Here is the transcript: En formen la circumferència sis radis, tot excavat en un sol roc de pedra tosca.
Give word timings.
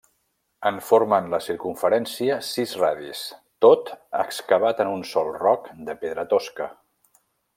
En 0.67 0.77
formen 0.85 1.27
la 1.33 1.39
circumferència 1.47 2.37
sis 2.47 2.73
radis, 2.85 3.21
tot 3.67 3.93
excavat 4.23 4.83
en 4.87 4.91
un 4.97 5.07
sol 5.13 5.31
roc 5.45 5.71
de 5.91 5.97
pedra 6.05 6.29
tosca. 6.35 6.71